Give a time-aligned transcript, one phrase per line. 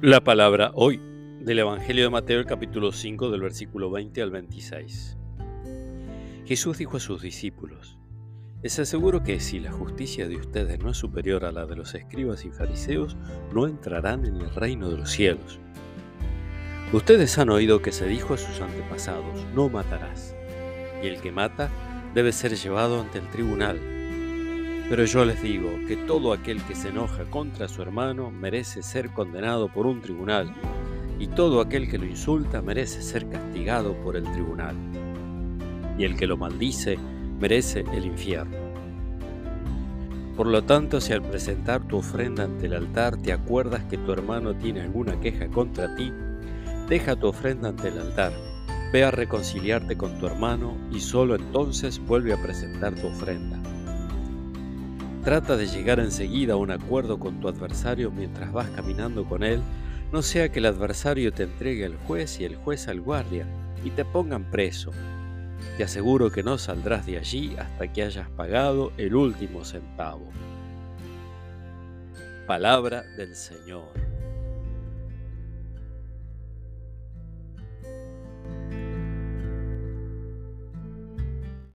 [0.00, 1.00] La palabra hoy
[1.40, 5.16] del Evangelio de Mateo, el capítulo 5, del versículo 20 al 26.
[6.44, 7.96] Jesús dijo a sus discípulos,
[8.60, 11.94] Les aseguro que si la justicia de ustedes no es superior a la de los
[11.94, 13.16] escribas y fariseos,
[13.54, 15.60] no entrarán en el reino de los cielos.
[16.92, 20.34] Ustedes han oído que se dijo a sus antepasados, no matarás,
[21.02, 21.70] y el que mata
[22.14, 23.93] debe ser llevado ante el tribunal
[24.88, 29.10] pero yo les digo que todo aquel que se enoja contra su hermano merece ser
[29.10, 30.54] condenado por un tribunal,
[31.18, 34.76] y todo aquel que lo insulta merece ser castigado por el tribunal.
[35.96, 36.98] Y el que lo maldice
[37.40, 38.56] merece el infierno.
[40.36, 44.12] Por lo tanto, si al presentar tu ofrenda ante el altar te acuerdas que tu
[44.12, 46.12] hermano tiene alguna queja contra ti,
[46.88, 48.32] deja tu ofrenda ante el altar,
[48.92, 53.60] ve a reconciliarte con tu hermano y solo entonces vuelve a presentar tu ofrenda.
[55.24, 59.62] Trata de llegar enseguida a un acuerdo con tu adversario mientras vas caminando con él,
[60.12, 63.46] no sea que el adversario te entregue al juez y el juez al guardia
[63.82, 64.90] y te pongan preso.
[65.78, 70.28] Te aseguro que no saldrás de allí hasta que hayas pagado el último centavo.
[72.46, 74.13] Palabra del Señor.